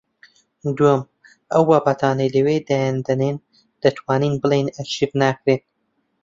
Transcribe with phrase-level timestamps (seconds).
[0.75, 1.01] دووەم:
[1.51, 3.39] ئەو بابەتانەی لەوێ دایان دەنێیت
[3.83, 5.61] دەتوانین بڵێین ئەرشیف ناکرێن